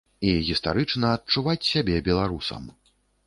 І 0.27 0.29
гістарычна 0.45 1.11
адчуваць 1.17 1.69
сябе 1.73 2.01
беларусам. 2.09 2.63